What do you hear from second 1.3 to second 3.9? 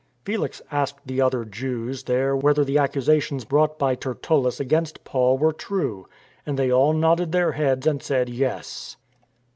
Jews there whether the ac cusations brought